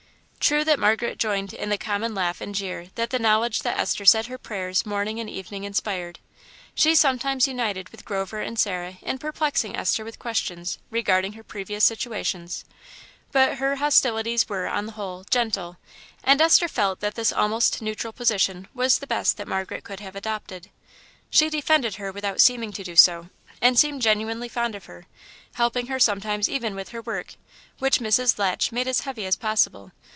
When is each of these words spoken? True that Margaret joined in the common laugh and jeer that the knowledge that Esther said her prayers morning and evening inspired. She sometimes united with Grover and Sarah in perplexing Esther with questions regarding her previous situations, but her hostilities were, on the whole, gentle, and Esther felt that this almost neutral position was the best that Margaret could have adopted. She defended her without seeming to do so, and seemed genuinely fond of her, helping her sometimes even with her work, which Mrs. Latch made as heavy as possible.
True 0.43 0.63
that 0.65 0.79
Margaret 0.79 1.19
joined 1.19 1.53
in 1.53 1.69
the 1.69 1.77
common 1.77 2.15
laugh 2.15 2.41
and 2.41 2.55
jeer 2.55 2.87
that 2.95 3.11
the 3.11 3.19
knowledge 3.19 3.61
that 3.61 3.79
Esther 3.79 4.05
said 4.05 4.25
her 4.25 4.39
prayers 4.39 4.87
morning 4.87 5.19
and 5.19 5.29
evening 5.29 5.63
inspired. 5.65 6.17
She 6.73 6.95
sometimes 6.95 7.47
united 7.47 7.89
with 7.89 8.03
Grover 8.03 8.41
and 8.41 8.57
Sarah 8.57 8.97
in 9.03 9.19
perplexing 9.19 9.77
Esther 9.77 10.03
with 10.03 10.17
questions 10.19 10.79
regarding 10.89 11.33
her 11.33 11.43
previous 11.43 11.83
situations, 11.85 12.65
but 13.31 13.59
her 13.59 13.75
hostilities 13.75 14.49
were, 14.49 14.67
on 14.67 14.87
the 14.87 14.93
whole, 14.93 15.25
gentle, 15.29 15.77
and 16.23 16.41
Esther 16.41 16.67
felt 16.67 17.01
that 17.01 17.13
this 17.15 17.31
almost 17.31 17.79
neutral 17.79 18.11
position 18.11 18.67
was 18.73 18.97
the 18.97 19.07
best 19.07 19.37
that 19.37 19.47
Margaret 19.47 19.83
could 19.85 19.99
have 19.99 20.15
adopted. 20.15 20.69
She 21.29 21.51
defended 21.51 21.95
her 21.95 22.11
without 22.11 22.41
seeming 22.41 22.73
to 22.73 22.83
do 22.83 22.95
so, 22.95 23.29
and 23.61 23.77
seemed 23.79 24.01
genuinely 24.01 24.49
fond 24.49 24.73
of 24.73 24.85
her, 24.85 25.05
helping 25.53 25.85
her 25.85 25.99
sometimes 25.99 26.49
even 26.49 26.73
with 26.73 26.89
her 26.89 27.01
work, 27.01 27.35
which 27.77 27.99
Mrs. 27.99 28.39
Latch 28.39 28.71
made 28.71 28.87
as 28.87 29.01
heavy 29.01 29.25
as 29.27 29.35
possible. 29.35 29.91